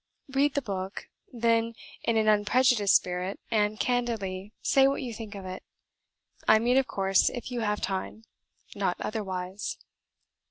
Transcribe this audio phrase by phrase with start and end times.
[0.29, 5.45] Read the book, then, in an unprejudiced spirit, and candidly say what you think of
[5.45, 5.61] it.
[6.47, 8.23] I mean, of course, if you have time
[8.75, 9.77] NOT OTHERWISE."